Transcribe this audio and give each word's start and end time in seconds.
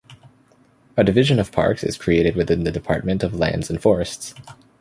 A 0.97 1.03
Division 1.03 1.37
of 1.37 1.51
Parks 1.51 1.83
is 1.83 1.95
created 1.95 2.35
within 2.35 2.63
the 2.63 2.71
Department 2.71 3.21
of 3.21 3.35
Lands 3.35 3.69
and 3.69 3.79
Forests. 3.79 4.33